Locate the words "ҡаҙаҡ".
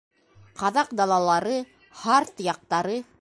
0.61-0.95